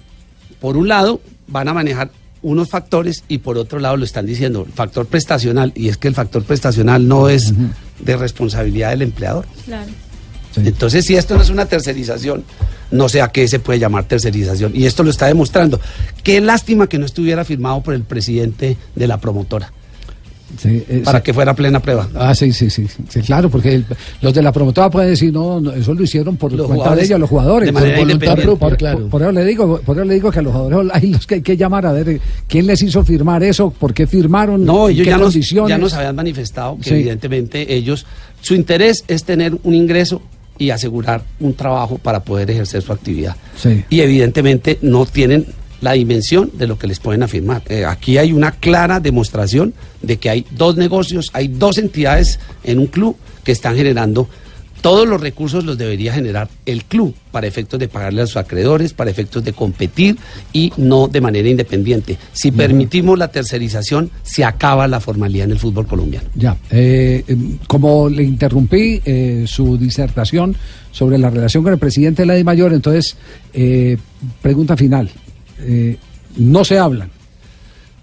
[0.60, 2.10] por un lado, van a manejar
[2.42, 6.08] unos factores y por otro lado lo están diciendo, el factor prestacional, y es que
[6.08, 7.52] el factor prestacional no es
[7.98, 9.46] de responsabilidad del empleador.
[9.64, 9.90] Claro.
[10.56, 12.44] Entonces, si esto no es una tercerización,
[12.90, 14.72] no sé a qué se puede llamar tercerización.
[14.74, 15.80] Y esto lo está demostrando.
[16.22, 19.72] Qué lástima que no estuviera firmado por el presidente de la promotora,
[20.58, 21.24] Sí, eh, para sí.
[21.24, 22.08] que fuera plena prueba.
[22.14, 23.84] Ah, sí, sí, sí, sí, claro, porque el-
[24.20, 27.04] los de la promotora pueden decir, no, no, eso lo hicieron por Los cuenta de
[27.04, 27.66] ellos, los jugadores.
[27.68, 28.42] de por voluntad independiente.
[28.56, 28.98] propia, Claro.
[29.00, 31.26] Por, por eso le digo, por eso le digo que a los jugadores hay los
[31.26, 34.88] que hay que llamar a ver quién les hizo firmar eso, por qué firmaron, No,
[34.88, 35.68] ellos qué ya nos, condiciones.
[35.70, 38.06] ya nos habían manifestado que evidentemente ellos,
[38.40, 40.20] su interés es tener un ingreso
[40.58, 43.34] y asegurar un trabajo para poder ejercer su actividad.
[43.56, 43.82] Sí.
[43.88, 45.46] Y evidentemente no tienen
[45.80, 47.62] la dimensión de lo que les pueden afirmar.
[47.68, 52.78] Eh, aquí hay una clara demostración de que hay dos negocios, hay dos entidades en
[52.78, 54.28] un club que están generando
[54.80, 58.92] todos los recursos los debería generar el club para efectos de pagarle a sus acreedores,
[58.92, 60.16] para efectos de competir
[60.52, 62.16] y no de manera independiente.
[62.32, 66.28] Si permitimos la tercerización, se acaba la formalidad en el fútbol colombiano.
[66.34, 70.56] Ya, eh, em, como le interrumpí eh, su disertación
[70.92, 73.16] sobre la relación con el presidente de la DIMAYOR, entonces,
[73.52, 73.96] eh,
[74.42, 75.10] pregunta final.
[75.62, 75.96] Eh,
[76.36, 77.10] no se hablan.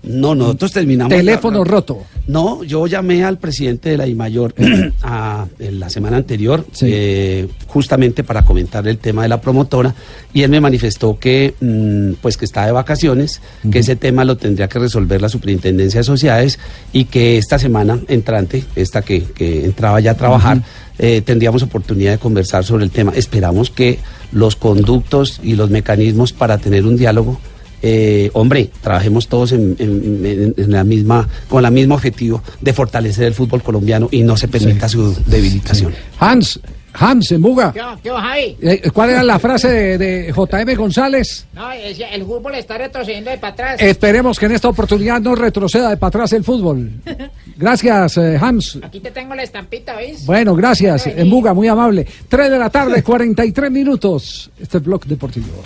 [0.04, 1.14] No, nosotros terminamos.
[1.14, 2.04] Teléfono la- roto.
[2.28, 4.54] No, yo llamé al presidente de la IMAYOR
[5.02, 6.86] a, en la semana anterior, Sí.
[6.90, 9.96] eh, justamente para comentar el tema de la promotora,
[10.34, 14.38] y él me manifestó que, mm, pues que está de vacaciones, que ese tema lo
[14.38, 16.60] tendría que resolver la Superintendencia de Sociedades
[16.94, 20.62] y que esta semana entrante, esta que, que entraba ya a trabajar,
[21.00, 23.12] eh, tendríamos oportunidad de conversar sobre el tema.
[23.16, 24.00] Esperamos que
[24.32, 27.40] los conductos y los mecanismos para tener un diálogo
[27.84, 32.74] eh, hombre, trabajemos todos en, en- en- en la misma, con el mismo objetivo de
[32.74, 35.94] fortalecer el fútbol colombiano y no se permita su debilitación.
[36.20, 36.60] Hans,
[36.94, 37.72] Hans, en Buga.
[37.72, 38.58] ¿Qué, qué Javi?
[38.64, 41.46] Eh, ¿Cuál era la frase de, de JM González?
[41.54, 43.80] No, es- el fútbol está retrocediendo de para atrás.
[43.80, 46.90] Esperemos que en esta oportunidad no retroceda de para atrás el fútbol.
[47.58, 48.80] Gracias, eh, Hans.
[48.84, 50.26] Aquí te tengo la estampita, ¿veis?
[50.26, 51.08] Bueno, gracias.
[51.08, 52.06] En Buga, muy amable.
[52.30, 54.50] 3 de la tarde, 43 minutos.
[54.60, 55.64] Este es Blog Deportivo.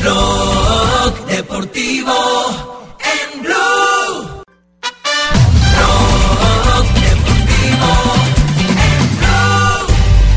[0.00, 2.12] Blog Deportivo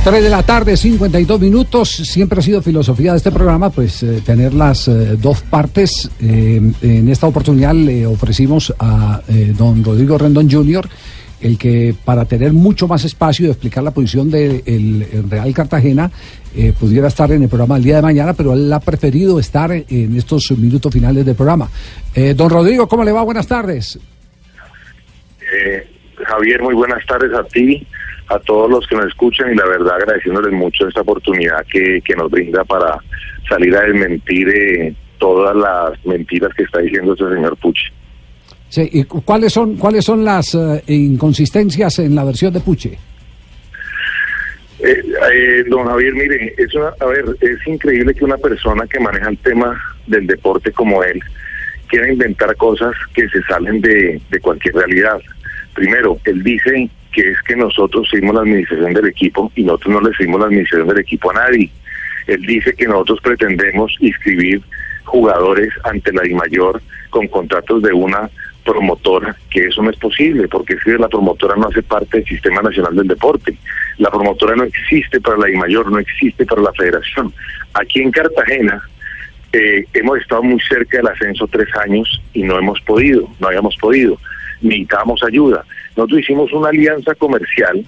[0.03, 1.89] 3 de la tarde, 52 minutos.
[1.89, 6.11] Siempre ha sido filosofía de este programa, pues eh, tener las eh, dos partes.
[6.21, 9.21] Eh, en esta oportunidad le ofrecimos a
[9.57, 10.89] don Rodrigo Rendón Jr.,
[11.39, 16.11] el que para tener mucho más espacio y explicar la posición del Real Cartagena,
[16.79, 20.17] pudiera estar en el programa el día de mañana, pero él ha preferido estar en
[20.17, 21.69] estos minutos finales del programa.
[22.35, 23.23] Don Rodrigo, ¿cómo le va?
[23.23, 23.99] Buenas tardes.
[26.25, 27.85] Javier, muy buenas tardes a ti,
[28.27, 32.15] a todos los que nos escuchan y la verdad agradeciéndoles mucho esta oportunidad que, que
[32.15, 32.97] nos brinda para
[33.49, 37.83] salir a desmentir eh, todas las mentiras que está diciendo este señor Puche.
[38.69, 42.97] Sí, ¿y cu- cuáles son, cuáles son las eh, inconsistencias en la versión de Puche?
[44.79, 45.01] Eh,
[45.33, 49.29] eh, don Javier, mire, es una- a ver, es increíble que una persona que maneja
[49.29, 51.19] el tema del deporte como él
[51.87, 55.19] quiera inventar cosas que se salen de, de cualquier realidad.
[55.73, 60.09] Primero, él dice que es que nosotros seguimos la administración del equipo y nosotros no
[60.09, 61.69] le seguimos la administración del equipo a nadie.
[62.27, 64.61] Él dice que nosotros pretendemos inscribir
[65.03, 68.29] jugadores ante la DIMAYOR con contratos de una
[68.63, 72.61] promotora, que eso no es posible, porque que la promotora no hace parte del Sistema
[72.61, 73.55] Nacional del Deporte.
[73.97, 77.33] La promotora no existe para la DIMAYOR, no existe para la federación.
[77.73, 78.81] Aquí en Cartagena
[79.51, 83.75] eh, hemos estado muy cerca del ascenso tres años y no hemos podido, no habíamos
[83.77, 84.17] podido,
[84.63, 85.63] necesitábamos ayuda.
[85.95, 87.85] Nosotros hicimos una alianza comercial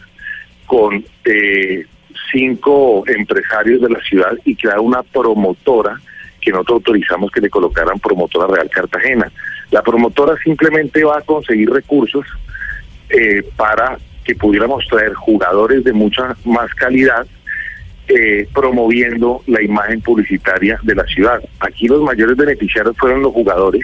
[0.66, 1.86] con eh,
[2.32, 6.00] cinco empresarios de la ciudad y crear una promotora
[6.42, 9.32] que nosotros autorizamos que le colocaran promotora Real Cartagena.
[9.72, 12.26] La promotora simplemente va a conseguir recursos
[13.10, 17.26] eh, para que pudiéramos traer jugadores de mucha más calidad
[18.08, 21.42] eh, promoviendo la imagen publicitaria de la ciudad.
[21.60, 23.84] Aquí los mayores beneficiarios fueron los jugadores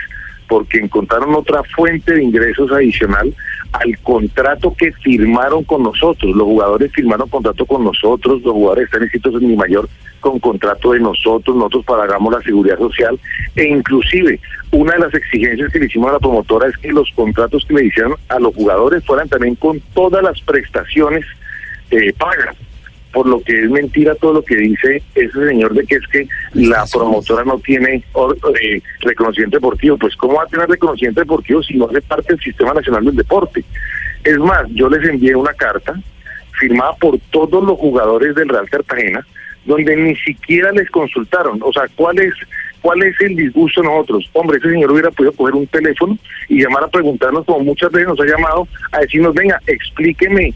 [0.51, 3.33] porque encontraron otra fuente de ingresos adicional
[3.71, 6.35] al contrato que firmaron con nosotros.
[6.35, 9.87] Los jugadores firmaron contrato con nosotros, los jugadores están inscritos en mi mayor
[10.19, 13.17] con contrato de nosotros, nosotros pagamos la seguridad social
[13.55, 17.09] e inclusive una de las exigencias que le hicimos a la promotora es que los
[17.15, 21.25] contratos que le hicieron a los jugadores fueran también con todas las prestaciones
[21.91, 22.57] eh, pagas
[23.11, 26.27] por lo que es mentira todo lo que dice ese señor de que es que
[26.53, 29.97] la promotora no tiene or- eh, reconocimiento deportivo.
[29.97, 33.15] Pues ¿cómo va a tener reconocimiento deportivo si no hace parte del Sistema Nacional del
[33.15, 33.63] Deporte?
[34.23, 35.93] Es más, yo les envié una carta
[36.59, 39.25] firmada por todos los jugadores del Real Cartagena,
[39.65, 41.59] donde ni siquiera les consultaron.
[41.63, 42.33] O sea, ¿cuál es,
[42.81, 44.29] cuál es el disgusto de nosotros?
[44.33, 46.17] Hombre, ese señor hubiera podido coger un teléfono
[46.49, 50.53] y llamar a preguntarnos, como muchas veces nos ha llamado, a decirnos, venga, explíqueme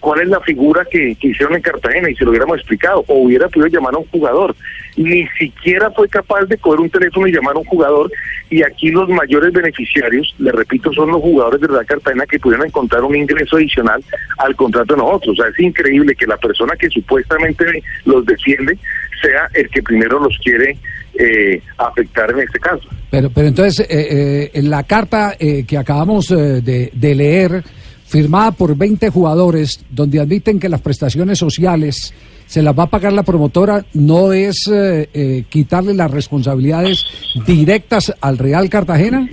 [0.00, 3.48] cuál es la figura que, hicieron en Cartagena y se lo hubiéramos explicado, o hubiera
[3.48, 4.56] podido llamar a un jugador.
[4.96, 8.10] Ni siquiera fue capaz de coger un teléfono y llamar a un jugador,
[8.48, 12.66] y aquí los mayores beneficiarios, le repito, son los jugadores de Real Cartagena que pudieron
[12.66, 14.02] encontrar un ingreso adicional
[14.38, 15.38] al contrato de nosotros.
[15.38, 17.64] O sea, es increíble que la persona que supuestamente
[18.04, 18.76] los defiende
[19.22, 20.76] sea el que primero los quiere
[21.18, 22.88] eh, afectar en este caso.
[23.10, 27.62] Pero, pero entonces, eh, eh, la carta eh, que acabamos eh, de, de leer
[28.10, 32.12] firmada por 20 jugadores, donde admiten que las prestaciones sociales
[32.44, 37.04] se las va a pagar la promotora, no es eh, eh, quitarle las responsabilidades
[37.46, 39.28] directas al Real Cartagena?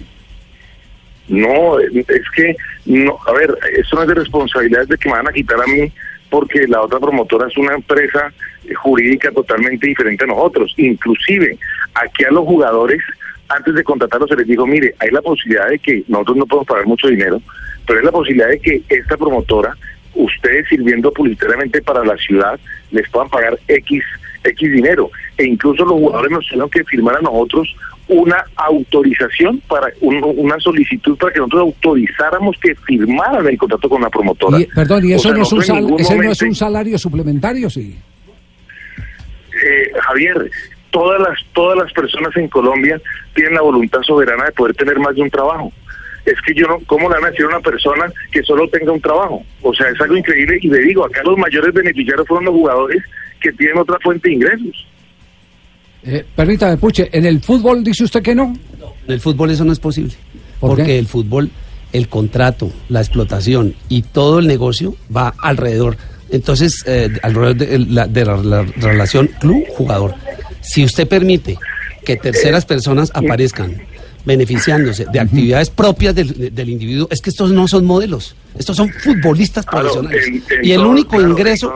[1.27, 5.27] No, es que, no, a ver, eso no es de responsabilidad de que me van
[5.27, 5.91] a quitar a mí,
[6.29, 8.31] porque la otra promotora es una empresa
[8.63, 10.71] eh, jurídica totalmente diferente a nosotros.
[10.77, 11.57] Inclusive,
[11.95, 13.01] aquí a los jugadores,
[13.49, 16.67] antes de contratarlos, se les dijo, mire, hay la posibilidad de que nosotros no podemos
[16.67, 17.41] pagar mucho dinero,
[17.87, 19.75] pero hay la posibilidad de que esta promotora,
[20.13, 22.59] ustedes sirviendo publicitariamente para la ciudad,
[22.91, 24.03] les puedan pagar X,
[24.43, 25.09] X dinero.
[25.37, 27.75] E incluso los jugadores nos tuvieron que firmar a nosotros
[28.09, 34.01] una autorización para un- una solicitud para que nosotros autorizáramos que firmaran el contrato con
[34.01, 34.59] la promotora.
[34.59, 36.97] Y, perdón, ¿y O eso sea, no, es un sal- ese no es un salario
[36.97, 37.69] suplementario?
[37.69, 37.97] Sí.
[39.63, 40.49] eh, Javier,
[40.91, 42.99] todas las todas las personas en Colombia
[43.35, 45.71] tienen la voluntad soberana de poder tener más de un trabajo.
[46.27, 48.91] Es que yo no, ¿cómo le van a decir a una persona que solo tenga
[48.91, 49.43] un trabajo?
[49.61, 53.01] O sea, es algo increíble y le digo, acá los mayores beneficiarios fueron los jugadores
[53.41, 54.87] que tienen otra fuente de ingresos.
[56.03, 58.53] Eh, permítame, Puche, ¿en el fútbol dice usted que no?
[59.07, 60.13] En el fútbol eso no es posible.
[60.59, 60.99] ¿Por porque qué?
[60.99, 61.49] el fútbol,
[61.93, 65.97] el contrato, la explotación y todo el negocio va alrededor.
[66.29, 70.13] Entonces, eh, alrededor de la, de la- la relación club-jugador.
[70.61, 71.57] Si usted permite
[72.03, 73.75] que terceras personas aparezcan
[74.27, 78.75] beneficiándose de actividades propias del, de- del individuo, es que estos no son modelos, estos
[78.75, 80.43] son futbolistas Claro, profesionales.
[80.51, 81.73] en- y el único claro, ingreso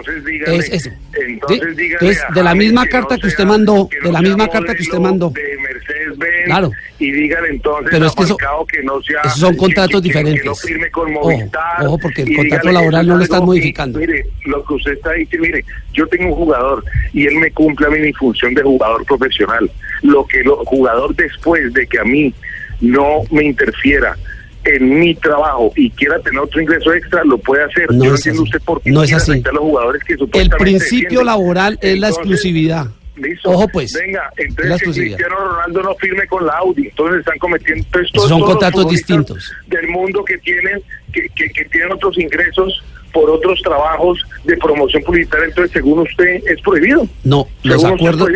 [0.48, 0.90] es eso.
[1.14, 1.92] entonces ¿sí?
[1.94, 4.76] Entonces, de la misma que carta que usted mandó, que no de la misma carta
[4.76, 5.32] que usted mandó.
[5.32, 6.72] Mercedes-Benz Claro.
[7.00, 8.38] y dígale entonces Pero es que eso-
[8.70, 10.42] que no sea esos son contratos que- diferentes.
[10.42, 14.00] que no firme con Ojo, Movistar ojo, porque el contrato laboral no lo están modificando.
[14.00, 16.84] mire lo que usted está diciendo mire yo tengo un jugador
[17.14, 19.70] y él me cumple a mí mi función de jugador profesional
[20.02, 22.34] lo que el jugador después de que a mí
[22.80, 24.18] no me interfiera
[24.64, 27.92] en mi trabajo y quiera tener otro ingreso extra, lo puede hacer.
[27.92, 28.50] No Yo es entiendo así.
[28.52, 29.32] usted por qué No es así.
[29.32, 32.88] a los jugadores que El principio laboral es la exclusividad.
[33.16, 33.50] Listo.
[33.52, 33.94] Ojo, pues.
[33.94, 34.92] Venga, entonces que.
[35.02, 36.88] Cristiano Ronaldo no firme con la Audi.
[36.88, 37.84] Entonces están cometiendo.
[37.86, 39.52] Entonces, todos- Son todos contratos distintos.
[39.68, 40.80] Del mundo que tienen,
[41.14, 45.48] que, que, que tienen otros ingresos por otros trabajos de promoción publicitaria.
[45.48, 47.08] Entonces, según usted, es prohibido.
[47.24, 48.30] No, los usted, acuerdos.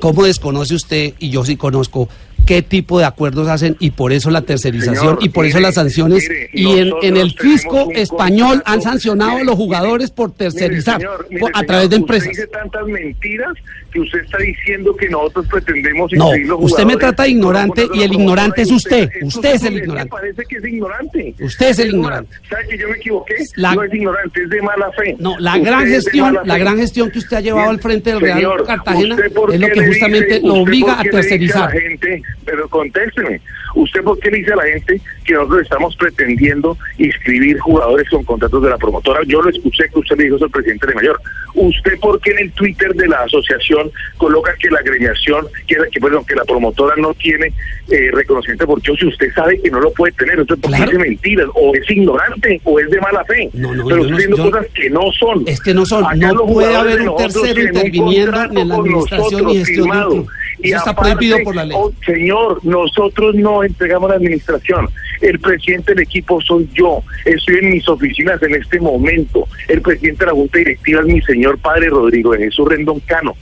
[0.00, 1.14] ¿Cómo desconoce usted?
[1.18, 2.08] Y yo sí conozco
[2.46, 5.74] qué tipo de acuerdos hacen y por eso la tercerización Señor, y por eso las
[5.74, 6.28] sanciones.
[6.28, 8.70] mire, y en, en el fisco español contrato.
[8.72, 12.28] han sancionado Mire, a los jugadores por tercerizar señor, a señor, través de Usted empresas.
[12.28, 13.52] dice tantas mentiras
[13.96, 16.28] que usted está diciendo que nosotros pretendemos No,
[16.58, 19.08] usted me trata de ignorante y el ignorante es usted.
[19.22, 20.10] Usted es el ignorante.
[20.10, 21.34] parece que es ignorante.
[21.40, 22.36] Usted es el ignorante.
[22.50, 23.34] ¿Sabe que yo me equivoqué?
[23.56, 25.16] La- no es ignorante, es de mala fe.
[25.18, 28.20] No, la Usted gran gestión, la gran gestión que usted ha llevado al frente del
[28.20, 31.74] Real Señor, Cartagena ¿usted por es lo que justamente dice- lo obliga a tercerizar.
[31.74, 33.40] la gente, pero contésteme,
[33.76, 38.24] ¿usted por qué le dice a la gente que nosotros estamos pretendiendo inscribir jugadores con
[38.24, 39.20] contratos de la promotora?
[39.26, 41.18] Yo lo escuché que usted le dijo eso al presidente de Mayor.
[41.54, 43.85] ¿Usted por qué en el Twitter de la asociación
[44.16, 47.52] coloca que la agremiación, que, la- que, perdón, que la promotora no tiene
[47.88, 50.92] eh, reconocimiento porque si usted sabe que no lo puede tener, entonces ¿por qué Claro.
[50.92, 51.46] dice mentiras?
[51.54, 53.48] O es ignorante o es de mala fe.
[53.52, 55.42] No, no, pero no- diciendo yo- cosas que no son.
[55.46, 59.46] Es que no son, Acá no los puede haber un tercero interviniendo en la administración
[59.46, 60.10] de un firmado.
[60.10, 60.28] club.
[60.58, 61.76] Y Eso está aparte, prohibido por la ley.
[61.78, 64.88] oh, señor, nosotros no entregamos la administración.
[65.20, 67.02] El presidente del equipo soy yo.
[67.26, 69.46] Estoy en mis oficinas en este momento.
[69.68, 73.34] El presidente de la Junta Directiva es mi señor padre Rodrigo de Jesús Rendón Cano.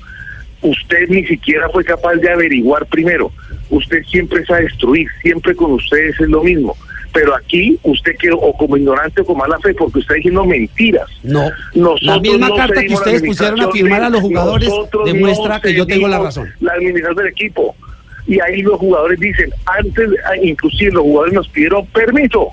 [0.65, 3.31] Usted ni siquiera fue capaz de averiguar primero.
[3.69, 6.75] Usted siempre es a destruir, siempre con ustedes es lo mismo.
[7.13, 10.45] Pero aquí usted quedó o como ignorante o con mala fe porque usted está diciendo
[10.45, 11.07] mentiras.
[11.23, 14.73] No, Nosotros la misma no carta que ustedes pusieron a firmar a los jugadores
[15.05, 16.51] demuestra no que yo tengo la razón.
[16.61, 17.77] La administración del equipo.
[18.27, 22.51] Y ahí los jugadores dicen, antes, ah, inclusive los jugadores nos pidieron permiso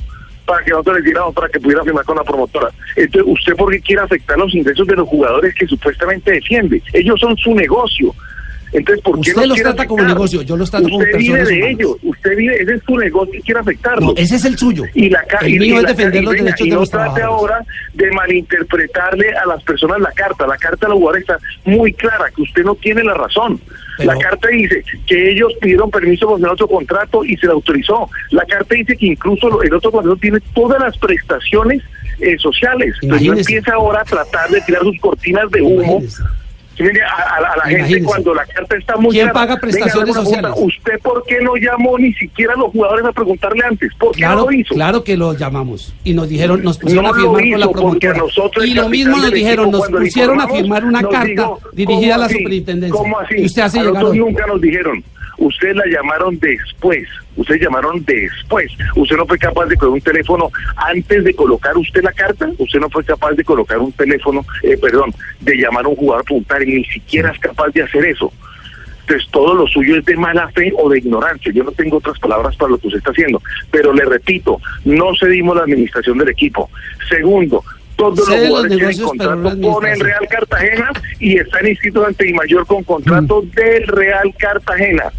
[0.51, 2.67] para que nosotros les diéramos para que pudiera firmar con la promotora.
[2.95, 6.81] Entonces, ¿usted por qué quiere afectar los ingresos de los jugadores que supuestamente defiende?
[6.93, 8.13] Ellos son su negocio.
[8.73, 10.15] Entonces, ¿por qué Usted no los trata como afectar?
[10.17, 12.97] negocio, yo los trato como Usted vive personas de ellos, usted vive, ese es su
[12.97, 14.05] negocio y quiere afectarlo.
[14.07, 14.83] No, ese es el suyo.
[14.93, 16.89] Y la El y- mío y es la- defender los derechos y de no los
[16.89, 20.47] trate ahora de malinterpretarle a las personas la carta.
[20.47, 23.59] La carta de los jugadores está muy clara, que usted no tiene la razón.
[24.05, 27.53] Pero- la carta dice que ellos pidieron permiso con el otro contrato y se le
[27.53, 28.09] autorizó.
[28.31, 31.81] La carta dice que incluso el otro contrato tiene todas las prestaciones
[32.19, 32.95] eh, sociales.
[33.01, 33.53] Entonces no Imagínese.
[33.55, 35.81] empieza ahora a tratar de tirar sus cortinas de humo.
[35.83, 36.23] Imagínese.
[36.81, 38.05] Mire, a, a- la gente Imagínese.
[38.05, 40.49] cuando la carta está muy ¿Quién clara, paga prestaciones una pregunta.
[40.49, 40.75] sociales?
[40.77, 43.93] ¿Usted por qué no llamó ni siquiera a los jugadores a preguntarle antes?
[43.95, 44.73] ¿Por qué Claro, no lo hizo?
[44.75, 48.23] claro que lo llamamos y nos dijeron, nos pusieron No a firmar con la promotora.
[48.65, 52.29] Y lo mismo nos dijeron, nos pusieron a firmar una carta dijo, dirigida a la
[52.29, 52.97] superintendencia.
[52.97, 53.35] ¿Cómo así?
[53.37, 55.03] Y usted hace a llegar nosotros nunca nos dijeron.
[55.41, 58.71] Ustedes la llamaron después, ustedes llamaron después.
[58.95, 62.79] Usted no fue capaz de coger un teléfono antes de colocar usted la carta, usted
[62.79, 66.67] no fue capaz de colocar un teléfono, eh, perdón, de llamar a un jugador puntal
[66.67, 68.31] y ni siquiera es capaz de hacer eso.
[69.01, 71.51] Entonces todo lo suyo es de mala fe o de ignorancia.
[71.51, 73.41] Yo no tengo otras palabras para lo que usted está haciendo.
[73.71, 76.69] Pero le repito, no cedimos la administración del equipo.
[77.09, 77.63] Segundo,
[78.01, 79.99] todos los jugadores tienen contrato con el.
[79.99, 85.11] Real Cartagena y están inscritos ante mayor con contrato del Real Cartagena.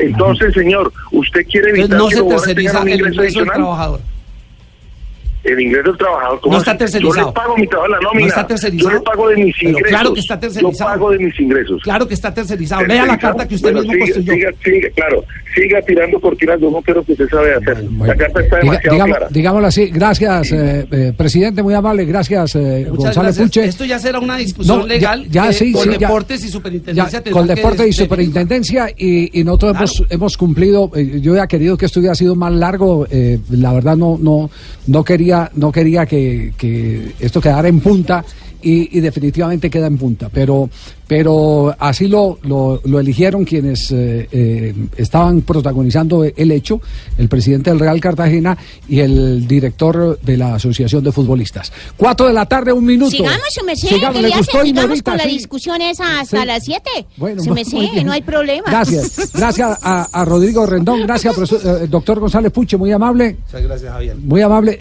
[0.00, 4.00] Entonces, señor, ¿usted quiere Entonces evitar no que se terceriza el ingreso del trabajador.
[5.42, 6.78] El ingreso del trabajador, ¿cómo No está así?
[6.78, 7.14] tercerizado.
[7.22, 8.20] Yo le pago mi trabajo en la nómina.
[8.20, 8.90] No está tercerizado.
[8.90, 9.88] Yo le pago de mis Pero ingresos.
[9.90, 10.72] claro que está tercerizado.
[10.72, 11.82] Yo pago de mis ingresos.
[11.82, 12.82] Claro que está tercerizado.
[12.82, 13.32] Lea la Tercerizado.
[13.36, 14.34] carta que usted Bueno, mismo siga, construyó.
[14.34, 15.24] Siga, siga, claro,
[15.54, 17.84] siga tirando cortinas de humo, lo que usted sabe hacer.
[17.84, 19.28] la carta está Diga- demasiado digamos- clara.
[19.30, 23.46] digámoslo así, gracias, eh, eh, presidente, muy amable, gracias, eh, González gracias.
[23.46, 23.64] Puche.
[23.64, 25.98] Esto ya será una discusión No, ya- legal ya, que sí, con sí, ya.
[26.06, 30.90] deportes y superintendencia Ya, con que deporte y superintendencia y, y nosotros hemos, hemos cumplido
[30.94, 34.50] eh, yo había querido que esto hubiera sido más largo eh, la verdad no no
[34.86, 38.24] no quería no quería que, que esto quedara en punta
[38.62, 40.68] y, y definitivamente queda en punta pero
[41.08, 46.80] pero así lo, lo, lo eligieron quienes eh, eh, estaban protagonizando el hecho
[47.16, 48.56] el presidente del Real Cartagena
[48.86, 53.40] y el director de la Asociación de Futbolistas cuatro de la tarde un minuto Sigamos,
[53.50, 54.66] su merced, Sigamos, ¿qué ¿le le gustó, hace?
[54.68, 55.30] Sigamos con la Sí.
[55.30, 56.46] discusión esa hasta Sí.
[56.46, 56.90] las 7.
[57.16, 58.06] Bueno, muy merced, bien.
[58.06, 58.64] no hay problema.
[58.68, 63.62] Gracias, gracias a, a Rodrigo Rendón, gracias, profesor- eh, doctor González Puche, muy amable, Muchas
[63.62, 64.16] gracias, Javier.
[64.16, 64.80] muy amable.